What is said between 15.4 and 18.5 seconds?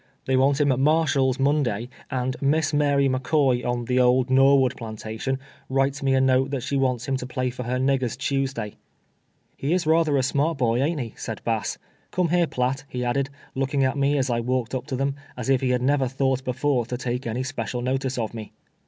if he had never thought before to take any special notice of